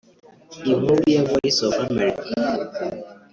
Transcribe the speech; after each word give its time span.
Inkuru 0.71 1.01
ya 1.15 1.23
Voice 1.29 1.61
of 1.67 1.75
America 1.89 2.33